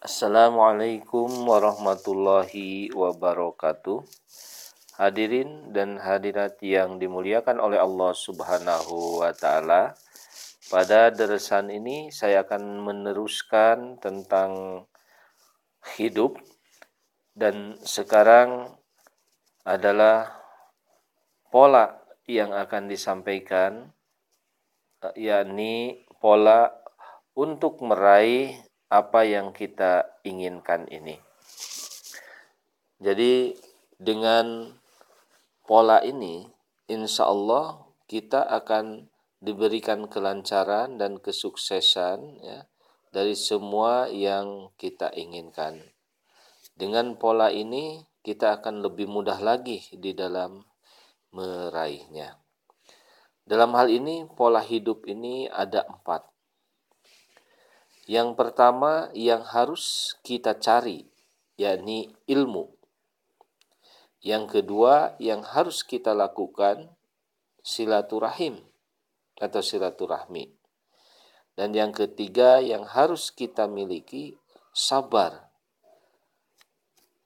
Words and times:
Assalamualaikum 0.00 1.28
warahmatullahi 1.44 2.88
wabarakatuh. 2.88 4.00
Hadirin 4.96 5.76
dan 5.76 6.00
hadirat 6.00 6.56
yang 6.64 6.96
dimuliakan 6.96 7.60
oleh 7.60 7.76
Allah 7.76 8.16
Subhanahu 8.16 9.20
wa 9.20 9.28
taala. 9.36 9.92
Pada 10.72 11.12
deresan 11.12 11.68
ini 11.68 12.08
saya 12.08 12.48
akan 12.48 12.80
meneruskan 12.80 14.00
tentang 14.00 14.88
hidup 16.00 16.40
dan 17.36 17.76
sekarang 17.84 18.72
adalah 19.68 20.32
pola 21.52 22.00
yang 22.24 22.56
akan 22.56 22.88
disampaikan 22.88 23.92
yakni 25.12 26.08
pola 26.24 26.72
untuk 27.36 27.84
meraih 27.84 28.69
apa 28.90 29.22
yang 29.22 29.54
kita 29.54 30.18
inginkan 30.26 30.90
ini. 30.90 31.22
Jadi 32.98 33.54
dengan 33.96 34.74
pola 35.62 36.02
ini, 36.02 36.44
insya 36.90 37.30
Allah 37.30 37.86
kita 38.10 38.42
akan 38.42 39.06
diberikan 39.40 40.10
kelancaran 40.10 40.98
dan 41.00 41.22
kesuksesan 41.22 42.42
ya, 42.42 42.66
dari 43.14 43.38
semua 43.38 44.10
yang 44.10 44.74
kita 44.76 45.14
inginkan. 45.14 45.80
Dengan 46.74 47.14
pola 47.16 47.48
ini 47.54 48.04
kita 48.20 48.60
akan 48.60 48.84
lebih 48.84 49.08
mudah 49.08 49.38
lagi 49.40 49.86
di 49.96 50.12
dalam 50.12 50.66
meraihnya. 51.32 52.36
Dalam 53.46 53.74
hal 53.74 53.90
ini 53.90 54.28
pola 54.28 54.62
hidup 54.62 55.06
ini 55.10 55.46
ada 55.50 55.82
empat 55.88 56.29
yang 58.10 58.34
pertama 58.34 59.06
yang 59.14 59.46
harus 59.46 60.18
kita 60.26 60.58
cari 60.58 61.06
yakni 61.54 62.10
ilmu. 62.26 62.66
Yang 64.18 64.58
kedua 64.58 65.14
yang 65.22 65.46
harus 65.46 65.86
kita 65.86 66.10
lakukan 66.10 66.90
silaturahim 67.62 68.66
atau 69.38 69.62
silaturahmi. 69.62 70.50
Dan 71.54 71.70
yang 71.70 71.94
ketiga 71.94 72.58
yang 72.58 72.82
harus 72.82 73.30
kita 73.30 73.70
miliki 73.70 74.34
sabar. 74.74 75.46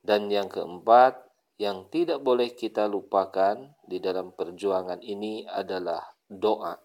Dan 0.04 0.28
yang 0.28 0.52
keempat 0.52 1.32
yang 1.56 1.88
tidak 1.88 2.20
boleh 2.20 2.52
kita 2.52 2.84
lupakan 2.92 3.72
di 3.88 4.04
dalam 4.04 4.36
perjuangan 4.36 5.00
ini 5.00 5.48
adalah 5.48 6.12
doa. 6.28 6.76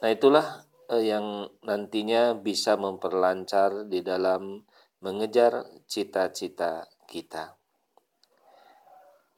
Nah, 0.00 0.10
itulah 0.10 0.69
yang 0.98 1.46
nantinya 1.62 2.34
bisa 2.34 2.74
memperlancar 2.74 3.86
di 3.86 4.02
dalam 4.02 4.66
mengejar 4.98 5.62
cita-cita 5.86 6.90
kita. 7.06 7.54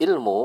Ilmu 0.00 0.40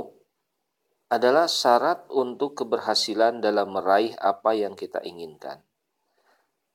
adalah 1.08 1.48
syarat 1.48 2.12
untuk 2.12 2.60
keberhasilan 2.60 3.40
dalam 3.40 3.72
meraih 3.72 4.12
apa 4.20 4.52
yang 4.52 4.76
kita 4.76 5.00
inginkan. 5.00 5.64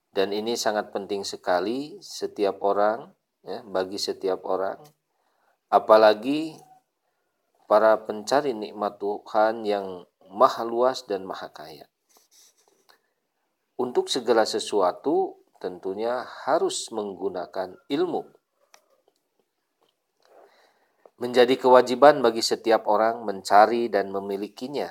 Dan 0.08 0.32
ini 0.32 0.56
sangat 0.56 0.88
penting 0.92 1.24
sekali 1.28 2.00
setiap 2.00 2.64
orang, 2.64 3.12
ya, 3.44 3.60
bagi 3.64 4.00
setiap 4.00 4.44
orang, 4.48 4.80
apalagi 5.68 6.56
para 7.68 8.00
pencari 8.04 8.56
nikmat 8.56 8.96
Tuhan 8.96 9.64
yang 9.68 10.04
maha 10.32 10.64
luas 10.64 11.04
dan 11.04 11.24
maha 11.24 11.52
kaya 11.52 11.91
untuk 13.80 14.12
segala 14.12 14.44
sesuatu 14.44 15.42
tentunya 15.62 16.26
harus 16.44 16.90
menggunakan 16.90 17.78
ilmu. 17.86 18.26
Menjadi 21.22 21.54
kewajiban 21.54 22.18
bagi 22.18 22.42
setiap 22.42 22.90
orang 22.90 23.22
mencari 23.22 23.86
dan 23.86 24.10
memilikinya, 24.10 24.90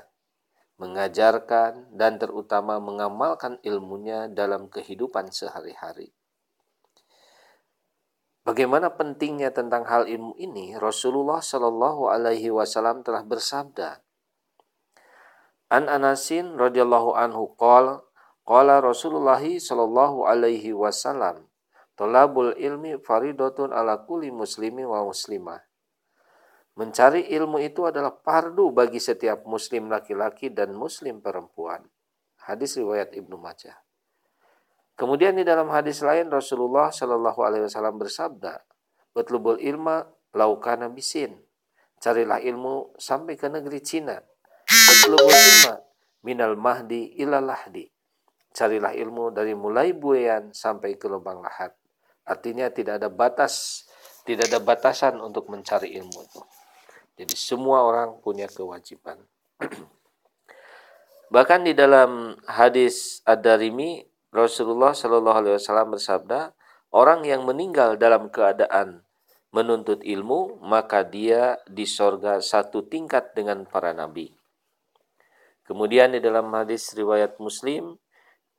mengajarkan 0.80 1.92
dan 1.92 2.16
terutama 2.16 2.80
mengamalkan 2.80 3.60
ilmunya 3.68 4.32
dalam 4.32 4.72
kehidupan 4.72 5.28
sehari-hari. 5.28 6.16
Bagaimana 8.42 8.90
pentingnya 8.90 9.54
tentang 9.54 9.86
hal 9.86 10.10
ilmu 10.10 10.34
ini? 10.42 10.74
Rasulullah 10.74 11.44
Shallallahu 11.44 12.10
Alaihi 12.10 12.50
Wasallam 12.50 13.06
telah 13.06 13.22
bersabda, 13.22 14.02
An 15.70 15.86
Anasin 15.86 16.58
radhiyallahu 16.58 17.14
anhu 17.14 17.54
qol 17.54 18.02
Qala 18.42 18.82
Rasulullah 18.82 19.38
sallallahu 19.38 20.26
alaihi 20.26 20.74
wasallam, 20.74 21.46
"Thalabul 21.94 22.58
ilmi 22.58 22.98
faridatun 22.98 23.70
ala 23.70 24.02
kulli 24.02 24.34
muslimi 24.34 24.82
wa 24.82 25.06
muslimah." 25.06 25.62
Mencari 26.74 27.30
ilmu 27.30 27.62
itu 27.62 27.86
adalah 27.86 28.18
fardu 28.26 28.74
bagi 28.74 28.98
setiap 28.98 29.46
muslim 29.46 29.92
laki-laki 29.92 30.50
dan 30.50 30.74
muslim 30.74 31.22
perempuan. 31.22 31.86
Hadis 32.42 32.80
riwayat 32.80 33.14
Ibnu 33.14 33.38
Majah. 33.38 33.78
Kemudian 34.98 35.38
di 35.38 35.46
dalam 35.46 35.70
hadis 35.70 36.02
lain 36.02 36.32
Rasulullah 36.32 36.90
Shallallahu 36.90 37.46
alaihi 37.46 37.70
wasallam 37.70 38.02
bersabda, 38.02 38.66
"Utlubul 39.14 39.62
ilma 39.62 40.10
laukana 40.34 40.90
bisin." 40.90 41.38
Carilah 42.02 42.42
ilmu 42.42 42.98
sampai 42.98 43.38
ke 43.38 43.46
negeri 43.46 43.86
Cina. 43.86 44.18
Utlubul 44.66 45.30
ilma 45.30 45.76
minal 46.26 46.58
mahdi 46.58 47.14
ilal 47.22 47.46
lahdi 47.46 47.91
carilah 48.52 48.92
ilmu 48.96 49.32
dari 49.32 49.56
mulai 49.56 49.96
buayan 49.96 50.52
sampai 50.52 51.00
ke 51.00 51.08
lubang 51.08 51.40
lahat. 51.40 51.76
Artinya 52.28 52.70
tidak 52.70 53.02
ada 53.02 53.10
batas, 53.10 53.88
tidak 54.28 54.52
ada 54.52 54.60
batasan 54.62 55.18
untuk 55.20 55.50
mencari 55.50 55.96
ilmu 55.98 56.20
itu. 56.22 56.42
Jadi 57.18 57.36
semua 57.36 57.84
orang 57.84 58.20
punya 58.24 58.48
kewajiban. 58.48 59.20
Bahkan 61.34 61.64
di 61.64 61.74
dalam 61.74 62.36
hadis 62.44 63.24
Ad-Darimi 63.24 64.04
Rasulullah 64.32 64.96
Shallallahu 64.96 65.38
alaihi 65.44 65.56
wasallam 65.60 65.96
bersabda, 65.96 66.56
orang 66.92 67.28
yang 67.28 67.44
meninggal 67.44 68.00
dalam 68.00 68.32
keadaan 68.32 69.04
menuntut 69.52 70.00
ilmu, 70.04 70.64
maka 70.64 71.04
dia 71.04 71.60
di 71.68 71.84
sorga 71.84 72.40
satu 72.40 72.88
tingkat 72.88 73.36
dengan 73.36 73.68
para 73.68 73.92
nabi. 73.92 74.32
Kemudian 75.68 76.16
di 76.16 76.24
dalam 76.24 76.48
hadis 76.56 76.96
riwayat 76.96 77.40
Muslim, 77.40 78.00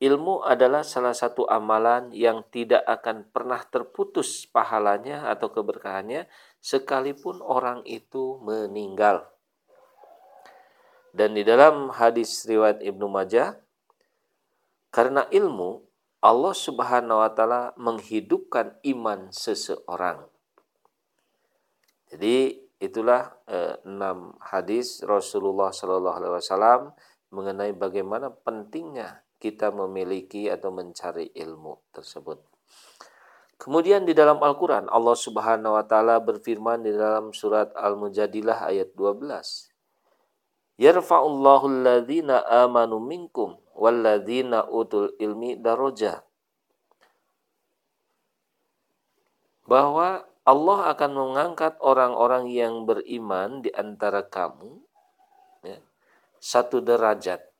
Ilmu 0.03 0.43
adalah 0.43 0.83
salah 0.83 1.15
satu 1.15 1.47
amalan 1.47 2.11
yang 2.11 2.43
tidak 2.51 2.83
akan 2.83 3.23
pernah 3.31 3.63
terputus 3.63 4.43
pahalanya 4.51 5.31
atau 5.31 5.47
keberkahannya 5.47 6.27
sekalipun 6.59 7.39
orang 7.39 7.87
itu 7.87 8.35
meninggal. 8.43 9.31
Dan 11.15 11.39
di 11.39 11.47
dalam 11.47 11.87
hadis 11.95 12.43
riwayat 12.43 12.83
Ibnu 12.83 13.07
Majah, 13.07 13.55
karena 14.91 15.23
ilmu 15.31 15.87
Allah 16.19 16.51
Subhanahu 16.51 17.23
wa 17.23 17.31
taala 17.31 17.71
menghidupkan 17.79 18.75
iman 18.83 19.31
seseorang. 19.31 20.27
Jadi 22.11 22.59
itulah 22.83 23.39
eh, 23.47 23.79
enam 23.87 24.35
hadis 24.43 24.99
Rasulullah 25.07 25.71
Shallallahu 25.71 26.17
alaihi 26.19 26.33
wasallam 26.35 26.81
mengenai 27.31 27.71
bagaimana 27.71 28.27
pentingnya 28.29 29.23
kita 29.43 29.75
memiliki 29.75 30.47
atau 30.47 30.71
mencari 30.71 31.27
ilmu 31.35 31.91
tersebut. 31.91 32.39
Kemudian 33.59 34.07
di 34.07 34.15
dalam 34.15 34.39
Al-Quran 34.39 34.87
Allah 34.87 35.15
subhanahu 35.19 35.75
wa 35.75 35.83
ta'ala 35.83 36.23
berfirman 36.23 36.83
di 36.83 36.95
dalam 36.95 37.35
surat 37.35 37.75
Al-Mujadilah 37.75 38.71
ayat 38.71 38.95
12. 38.95 40.79
Yarfa'ullahu 40.79 41.69
alladhina 41.69 42.43
amanu 42.47 43.03
minkum 43.03 43.59
walladhina 43.75 44.67
utul 44.71 45.11
ilmi 45.19 45.59
daroja. 45.59 46.23
Bahwa 49.63 50.27
Allah 50.43 50.79
akan 50.91 51.11
mengangkat 51.15 51.79
orang-orang 51.79 52.51
yang 52.51 52.83
beriman 52.83 53.63
di 53.63 53.71
antara 53.71 54.27
kamu 54.27 54.83
ya, 55.63 55.79
satu 56.43 56.83
derajat 56.83 57.52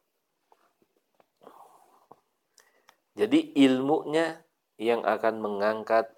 Jadi 3.13 3.54
ilmunya 3.62 4.42
yang 4.81 5.06
akan 5.06 5.38
mengangkat 5.38 6.10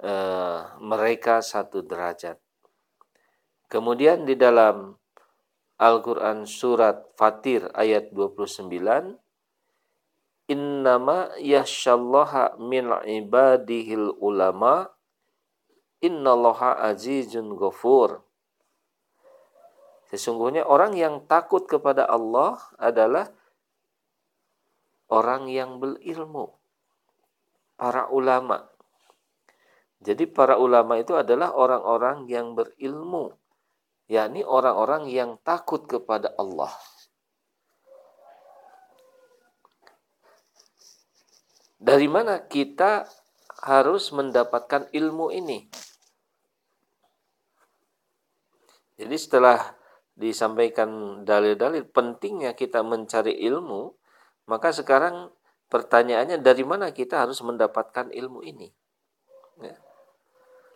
uh, 0.00 0.80
mereka 0.80 1.44
satu 1.44 1.84
derajat. 1.84 2.40
Kemudian 3.68 4.24
di 4.28 4.36
dalam 4.36 4.96
Al-Quran 5.80 6.44
surat 6.44 7.08
Fatir 7.16 7.66
ayat 7.72 8.12
29 8.14 8.68
Innama 10.52 11.32
yashallaha 11.40 12.60
min 12.60 12.92
ibadihil 13.02 14.12
ulama 14.20 14.92
Innallaha 16.04 16.84
azizun 16.92 17.56
ghafur 17.56 18.20
Sesungguhnya 20.12 20.68
orang 20.68 20.92
yang 20.92 21.24
takut 21.24 21.64
kepada 21.64 22.04
Allah 22.04 22.60
adalah 22.76 23.32
orang 25.12 25.52
yang 25.52 25.76
berilmu. 25.76 26.56
para 27.76 28.08
ulama. 28.08 28.72
Jadi 30.02 30.30
para 30.30 30.54
ulama 30.54 30.98
itu 31.02 31.18
adalah 31.18 31.50
orang-orang 31.50 32.30
yang 32.30 32.54
berilmu, 32.54 33.34
yakni 34.06 34.46
orang-orang 34.46 35.10
yang 35.10 35.34
takut 35.42 35.86
kepada 35.86 36.30
Allah. 36.38 36.70
Dari 41.82 42.06
mana 42.06 42.46
kita 42.46 43.10
harus 43.66 44.14
mendapatkan 44.14 44.86
ilmu 44.94 45.34
ini? 45.34 45.66
Jadi 48.94 49.16
setelah 49.18 49.58
disampaikan 50.14 51.22
dalil-dalil 51.26 51.82
pentingnya 51.90 52.54
kita 52.54 52.86
mencari 52.86 53.34
ilmu, 53.42 54.01
maka 54.52 54.68
sekarang 54.68 55.32
pertanyaannya 55.72 56.36
dari 56.44 56.60
mana 56.60 56.92
kita 56.92 57.24
harus 57.24 57.40
mendapatkan 57.40 58.12
ilmu 58.12 58.44
ini? 58.44 58.68
Ya. 59.64 59.80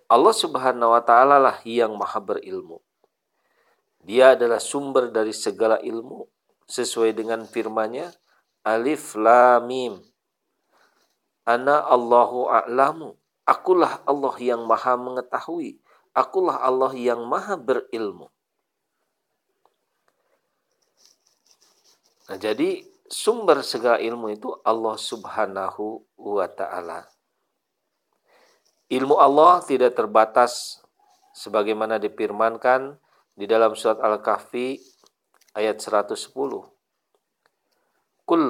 Allah 0.09 0.33
Subhanahu 0.33 0.97
wa 0.97 1.03
taala 1.05 1.37
lah 1.37 1.61
yang 1.69 1.93
maha 1.93 2.17
berilmu. 2.17 2.81
Dia 4.01 4.33
adalah 4.33 4.63
sumber 4.63 5.13
dari 5.13 5.37
segala 5.37 5.77
ilmu 5.85 6.25
sesuai 6.65 7.13
dengan 7.13 7.45
firman-Nya 7.45 8.17
Alif 8.65 9.13
Lam 9.13 9.69
Mim. 9.69 9.95
Ana 11.45 11.85
Allahu 11.85 12.49
a'lamu. 12.49 13.13
Akulah 13.45 14.01
Allah 14.09 14.35
yang 14.41 14.65
maha 14.65 14.97
mengetahui. 14.97 15.79
Akulah 16.17 16.65
Allah 16.65 16.97
yang 16.97 17.23
maha 17.29 17.61
berilmu. 17.61 18.33
Nah, 22.27 22.39
jadi 22.41 22.83
sumber 23.11 23.63
segala 23.63 23.99
ilmu 24.03 24.35
itu 24.35 24.51
Allah 24.63 24.97
Subhanahu 24.99 26.05
wa 26.19 26.47
taala. 26.51 27.07
Ilmu 28.87 29.19
Allah 29.19 29.63
tidak 29.67 29.99
terbatas 29.99 30.79
sebagaimana 31.35 31.99
dipirmankan 31.99 32.95
di 33.35 33.45
dalam 33.51 33.75
surat 33.75 33.99
Al-Kahfi 33.99 34.79
ayat 35.59 35.83
110. 35.83 36.15
Kul 38.27 38.45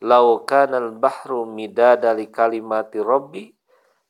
lau 0.00 0.26
kanal 0.48 0.96
bahru 0.96 1.44
midada 1.44 2.16
li 2.16 2.32
kalimati 2.32 3.00
rabbi 3.00 3.52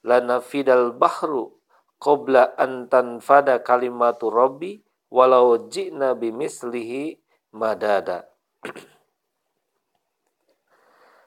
lanafidal 0.06 0.94
bahru 0.94 1.58
qabla 1.98 2.54
an 2.54 2.86
tanfada 2.86 3.58
kalimatu 3.60 4.30
rabbi 4.30 4.78
walau 5.10 5.66
ji'na 5.66 6.14
bimislihi 6.14 7.18
madada. 7.54 8.26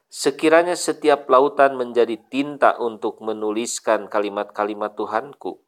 Sekiranya 0.10 0.74
setiap 0.74 1.30
lautan 1.30 1.78
menjadi 1.78 2.18
tinta 2.34 2.74
untuk 2.82 3.22
menuliskan 3.22 4.10
kalimat-kalimat 4.10 4.98
Tuhanku, 4.98 5.62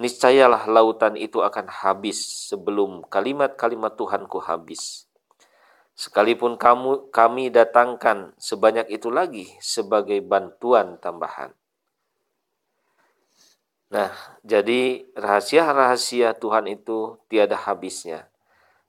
niscayalah 0.00 0.64
lautan 0.64 1.12
itu 1.20 1.44
akan 1.44 1.68
habis 1.68 2.48
sebelum 2.48 3.04
kalimat-kalimat 3.12 4.00
Tuhanku 4.00 4.40
habis. 4.40 5.04
Sekalipun 5.92 6.56
kamu 6.56 7.12
kami 7.12 7.52
datangkan 7.52 8.32
sebanyak 8.40 8.88
itu 8.88 9.12
lagi 9.12 9.44
sebagai 9.60 10.24
bantuan 10.24 10.96
tambahan. 10.96 11.52
Nah, 13.92 14.08
jadi 14.40 15.04
rahasia-rahasia 15.12 16.32
Tuhan 16.40 16.64
itu 16.64 17.20
tiada 17.28 17.60
habisnya 17.60 18.32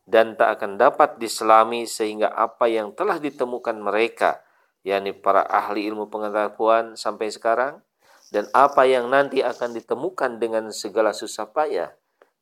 dan 0.08 0.40
tak 0.40 0.64
akan 0.64 0.80
dapat 0.80 1.20
diselami 1.20 1.84
sehingga 1.84 2.32
apa 2.32 2.72
yang 2.72 2.96
telah 2.96 3.20
ditemukan 3.20 3.76
mereka 3.76 4.40
yakni 4.82 5.14
para 5.14 5.46
ahli 5.46 5.86
ilmu 5.86 6.10
pengetahuan 6.10 6.98
sampai 6.98 7.30
sekarang 7.30 7.82
dan 8.32 8.48
apa 8.56 8.88
yang 8.88 9.12
nanti 9.12 9.44
akan 9.44 9.76
ditemukan 9.78 10.40
dengan 10.42 10.72
segala 10.72 11.12
susah 11.12 11.52
payah 11.52 11.94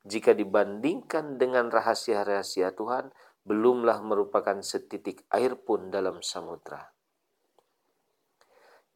jika 0.07 0.31
dibandingkan 0.31 1.35
dengan 1.35 1.67
rahasia-rahasia 1.67 2.71
Tuhan 2.77 3.11
belumlah 3.43 3.99
merupakan 4.05 4.61
setitik 4.61 5.25
air 5.33 5.57
pun 5.57 5.89
dalam 5.89 6.21
samudra. 6.21 6.93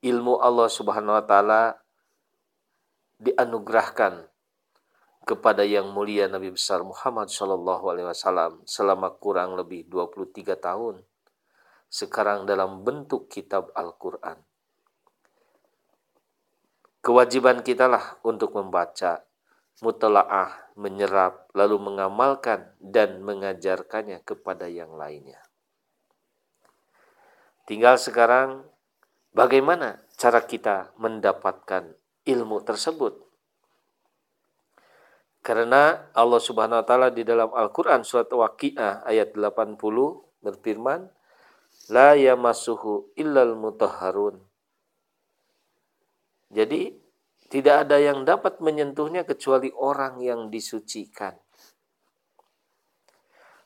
Ilmu 0.03 0.39
Allah 0.39 0.67
Subhanahu 0.67 1.15
wa 1.15 1.25
taala 1.25 1.61
dianugerahkan 3.23 4.27
kepada 5.23 5.63
yang 5.63 5.87
mulia 5.95 6.27
Nabi 6.27 6.51
besar 6.51 6.83
Muhammad 6.83 7.31
Shallallahu 7.31 7.87
alaihi 7.87 8.07
wasallam 8.11 8.59
selama 8.67 9.15
kurang 9.15 9.55
lebih 9.55 9.87
23 9.87 10.59
tahun 10.59 10.99
sekarang 11.93 12.49
dalam 12.49 12.81
bentuk 12.81 13.29
kitab 13.29 13.69
Al-Quran. 13.77 14.41
Kewajiban 17.05 17.61
kita 17.61 17.85
lah 17.85 18.17
untuk 18.25 18.57
membaca, 18.57 19.21
mutalaah, 19.85 20.73
menyerap, 20.73 21.53
lalu 21.53 21.77
mengamalkan 21.77 22.73
dan 22.81 23.21
mengajarkannya 23.21 24.25
kepada 24.25 24.65
yang 24.65 24.97
lainnya. 24.97 25.37
Tinggal 27.69 28.01
sekarang 28.01 28.65
bagaimana 29.29 30.01
cara 30.17 30.41
kita 30.41 30.97
mendapatkan 30.97 31.93
ilmu 32.25 32.57
tersebut. 32.65 33.21
Karena 35.43 36.09
Allah 36.15 36.41
Subhanahu 36.41 36.81
wa 36.81 36.87
taala 36.87 37.11
di 37.11 37.21
dalam 37.27 37.51
Al-Qur'an 37.51 38.01
surat 38.07 38.31
Waqiah 38.31 39.03
ayat 39.03 39.35
80 39.35 39.77
berfirman, 40.39 41.11
la 41.91 42.15
yamassuhu 42.15 43.13
illal 43.19 43.55
mutahharun. 43.59 44.39
Jadi 46.53 46.93
tidak 47.53 47.85
ada 47.89 47.97
yang 48.01 48.25
dapat 48.25 48.61
menyentuhnya 48.61 49.25
kecuali 49.25 49.69
orang 49.73 50.21
yang 50.21 50.49
disucikan. 50.49 51.37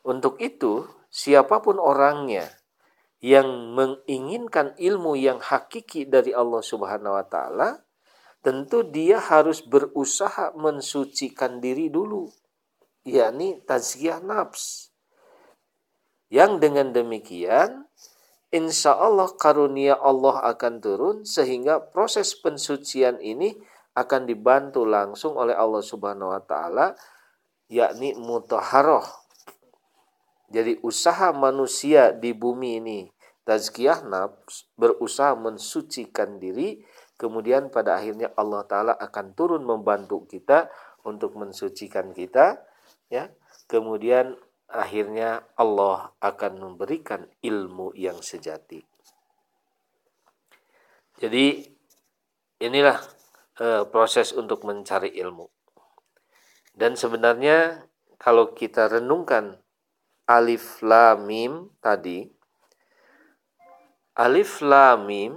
Untuk 0.07 0.39
itu, 0.43 0.87
siapa 1.07 1.59
pun 1.63 1.79
orangnya 1.79 2.47
yang 3.23 3.75
menginginkan 3.75 4.75
ilmu 4.77 5.15
yang 5.15 5.39
hakiki 5.39 6.07
dari 6.07 6.35
Allah 6.35 6.63
Subhanahu 6.63 7.15
wa 7.15 7.25
taala, 7.27 7.83
tentu 8.43 8.85
dia 8.87 9.19
harus 9.19 9.63
berusaha 9.65 10.53
mensucikan 10.55 11.59
diri 11.59 11.91
dulu, 11.91 12.31
yakni 13.03 13.59
tazkiyah 13.63 14.23
nafs. 14.23 14.91
Yang 16.27 16.51
dengan 16.59 16.91
demikian 16.91 17.86
insya 18.51 18.95
Allah 18.95 19.27
karunia 19.35 19.99
Allah 19.99 20.43
akan 20.55 20.73
turun 20.79 21.17
sehingga 21.27 21.83
proses 21.83 22.35
pensucian 22.37 23.19
ini 23.19 23.55
akan 23.97 24.29
dibantu 24.29 24.85
langsung 24.85 25.35
oleh 25.35 25.57
Allah 25.57 25.81
Subhanahu 25.81 26.31
wa 26.31 26.41
taala 26.45 26.93
yakni 27.67 28.15
mutaharoh. 28.15 29.03
Jadi 30.47 30.79
usaha 30.79 31.35
manusia 31.35 32.15
di 32.15 32.31
bumi 32.31 32.79
ini 32.79 32.99
tazkiyah 33.43 34.07
nafs 34.07 34.67
berusaha 34.79 35.35
mensucikan 35.35 36.39
diri 36.39 36.83
kemudian 37.19 37.67
pada 37.67 37.99
akhirnya 37.99 38.31
Allah 38.39 38.63
taala 38.63 38.93
akan 38.95 39.35
turun 39.35 39.63
membantu 39.67 40.23
kita 40.29 40.71
untuk 41.03 41.35
mensucikan 41.35 42.15
kita 42.15 42.63
ya 43.11 43.27
kemudian 43.67 44.35
akhirnya 44.67 45.47
Allah 45.55 46.11
akan 46.19 46.53
memberikan 46.59 47.23
ilmu 47.39 47.95
yang 47.95 48.19
sejati. 48.19 48.83
Jadi 51.17 51.65
inilah 52.61 52.99
e, 53.57 53.87
proses 53.89 54.35
untuk 54.35 54.67
mencari 54.67 55.15
ilmu. 55.17 55.49
Dan 56.77 56.93
sebenarnya 56.93 57.89
kalau 58.21 58.53
kita 58.53 58.85
renungkan 58.91 59.57
alif 60.29 60.83
lam 60.83 61.25
mim 61.25 61.53
tadi 61.79 62.27
alif 64.13 64.59
lam 64.61 65.07
mim 65.07 65.33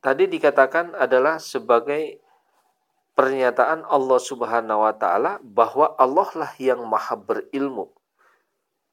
tadi 0.00 0.30
dikatakan 0.30 0.96
adalah 0.96 1.36
sebagai 1.42 2.22
pernyataan 3.22 3.86
Allah 3.86 4.18
Subhanahu 4.18 4.82
wa 4.82 4.90
taala 4.98 5.38
bahwa 5.46 5.94
Allah 5.94 6.26
lah 6.34 6.52
yang 6.58 6.82
maha 6.82 7.14
berilmu. 7.14 7.86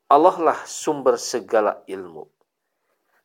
Allah 0.06 0.38
lah 0.38 0.60
sumber 0.70 1.18
segala 1.18 1.82
ilmu. 1.90 2.30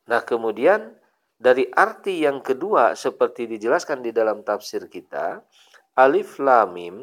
Nah, 0.09 0.25
kemudian 0.25 0.97
dari 1.37 1.69
arti 1.69 2.25
yang 2.25 2.41
kedua 2.41 2.97
seperti 2.97 3.45
dijelaskan 3.45 4.01
di 4.01 4.09
dalam 4.09 4.41
tafsir 4.41 4.89
kita, 4.89 5.45
alif 5.93 6.41
lam 6.41 6.73
mim 6.73 6.95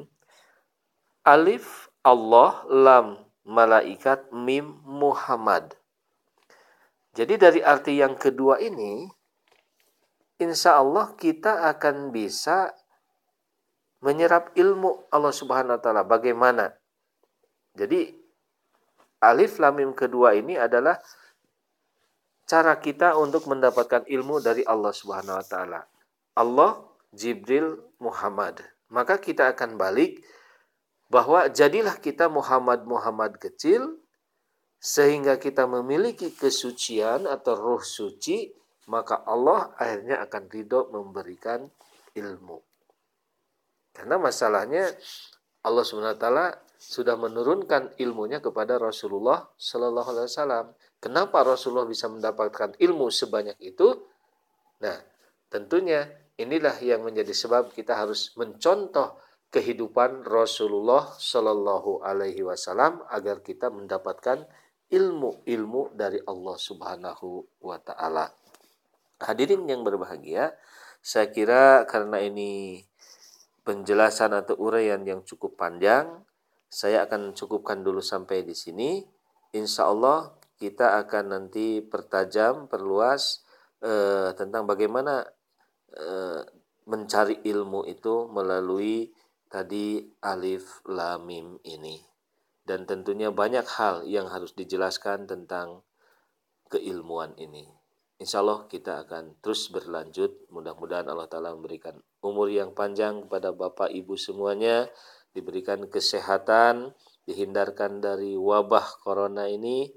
alif 1.23 1.87
Allah 2.03 2.67
lam 2.67 3.23
malaikat 3.47 4.35
mim 4.35 4.83
Muhammad. 4.83 5.79
Jadi 7.15 7.39
dari 7.39 7.61
arti 7.63 8.03
yang 8.03 8.19
kedua 8.19 8.59
ini 8.59 9.07
insya 10.43 10.83
Allah 10.83 11.15
kita 11.15 11.71
akan 11.71 12.11
bisa 12.11 12.75
menyerap 14.03 14.51
ilmu 14.59 15.07
Allah 15.09 15.33
Subhanahu 15.33 15.79
wa 15.79 15.83
taala 15.83 16.03
bagaimana. 16.03 16.75
Jadi 17.79 18.13
alif 19.23 19.57
lam 19.63 19.79
mim 19.79 19.91
kedua 19.95 20.35
ini 20.35 20.59
adalah 20.59 20.99
cara 22.45 22.77
kita 22.83 23.17
untuk 23.17 23.49
mendapatkan 23.49 24.05
ilmu 24.05 24.43
dari 24.43 24.67
Allah 24.67 24.93
Subhanahu 24.93 25.39
wa 25.39 25.47
taala. 25.47 25.81
Allah, 26.37 26.83
Jibril, 27.15 27.79
Muhammad. 28.03 28.61
Maka 28.93 29.17
kita 29.17 29.49
akan 29.57 29.81
balik 29.81 30.21
bahwa 31.09 31.49
jadilah 31.49 31.97
kita 31.97 32.29
Muhammad-Muhammad 32.29 33.41
kecil 33.41 34.01
sehingga 34.83 35.39
kita 35.39 35.65
memiliki 35.71 36.35
kesucian 36.35 37.31
atau 37.31 37.55
roh 37.55 37.85
suci, 37.85 38.51
maka 38.91 39.23
Allah 39.23 39.71
akhirnya 39.79 40.19
akan 40.27 40.43
ridho 40.51 40.91
memberikan 40.91 41.71
ilmu. 42.19 42.72
Karena 43.93 44.17
masalahnya 44.17 44.89
Allah 45.63 45.85
SWT 45.85 46.27
sudah 46.83 47.15
menurunkan 47.15 47.95
ilmunya 48.03 48.43
kepada 48.43 48.75
Rasulullah 48.81 49.47
Sallallahu 49.55 50.09
Alaihi 50.11 50.27
Wasallam. 50.27 50.67
Kenapa 50.99 51.47
Rasulullah 51.47 51.87
bisa 51.87 52.11
mendapatkan 52.11 52.75
ilmu 52.83 53.07
sebanyak 53.13 53.55
itu? 53.63 53.95
Nah, 54.83 54.99
tentunya 55.47 56.11
inilah 56.35 56.75
yang 56.83 57.07
menjadi 57.07 57.31
sebab 57.31 57.71
kita 57.71 57.95
harus 57.95 58.35
mencontoh 58.35 59.15
kehidupan 59.53 60.27
Rasulullah 60.27 61.13
Sallallahu 61.15 62.03
Alaihi 62.03 62.43
Wasallam 62.43 63.07
agar 63.13 63.45
kita 63.45 63.71
mendapatkan 63.71 64.43
ilmu-ilmu 64.91 65.95
dari 65.95 66.19
Allah 66.27 66.57
Subhanahu 66.59 67.63
wa 67.63 67.79
Ta'ala. 67.79 68.27
Hadirin 69.23 69.65
yang 69.71 69.87
berbahagia, 69.87 70.57
saya 70.99 71.31
kira 71.31 71.87
karena 71.87 72.19
ini 72.19 72.83
penjelasan 73.63 74.35
atau 74.35 74.59
uraian 74.59 75.03
yang 75.07 75.23
cukup 75.23 75.55
panjang, 75.59 76.23
saya 76.73 77.07
akan 77.07 77.37
cukupkan 77.37 77.85
dulu 77.85 78.01
sampai 78.03 78.43
di 78.43 78.57
sini. 78.57 79.05
Insya 79.53 79.91
Allah 79.91 80.33
kita 80.57 81.03
akan 81.03 81.25
nanti 81.35 81.83
pertajam, 81.83 82.71
perluas 82.71 83.43
eh, 83.83 84.31
tentang 84.39 84.65
bagaimana 84.65 85.27
eh, 85.93 86.43
mencari 86.87 87.43
ilmu 87.47 87.87
itu 87.87 88.31
melalui 88.31 89.11
tadi 89.51 90.01
alif 90.25 90.81
lamim 90.89 91.61
ini. 91.67 92.01
Dan 92.63 92.87
tentunya 92.87 93.35
banyak 93.35 93.67
hal 93.67 94.07
yang 94.07 94.31
harus 94.31 94.55
dijelaskan 94.55 95.27
tentang 95.27 95.83
keilmuan 96.71 97.35
ini. 97.37 97.82
Insya 98.23 98.39
Allah 98.39 98.71
kita 98.71 99.03
akan 99.03 99.43
terus 99.43 99.67
berlanjut. 99.75 100.47
Mudah-mudahan 100.55 101.11
Allah 101.11 101.27
Ta'ala 101.27 101.59
memberikan 101.59 101.99
umur 102.23 102.47
yang 102.47 102.71
panjang 102.71 103.27
kepada 103.27 103.51
Bapak 103.51 103.91
Ibu 103.91 104.15
semuanya 104.15 104.87
diberikan 105.35 105.91
kesehatan, 105.91 106.95
dihindarkan 107.27 107.99
dari 107.99 108.39
wabah 108.39 109.03
corona 109.03 109.51
ini, 109.51 109.91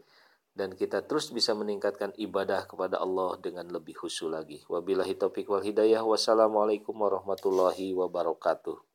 dan 0.57 0.73
kita 0.73 1.05
terus 1.05 1.29
bisa 1.29 1.53
meningkatkan 1.53 2.17
ibadah 2.17 2.65
kepada 2.65 2.97
Allah 2.97 3.37
dengan 3.37 3.69
lebih 3.69 3.93
khusyuk 3.93 4.33
lagi. 4.33 4.65
Wabillahi 4.65 5.13
taufiq 5.21 5.45
wal 5.45 5.61
hidayah. 5.61 6.01
Wassalamualaikum 6.01 6.97
warahmatullahi 6.97 7.93
wabarakatuh. 7.93 8.94